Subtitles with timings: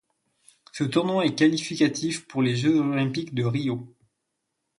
[0.71, 3.87] Ce tournoi est qualificatif pour les Jeux olympiques de Rio.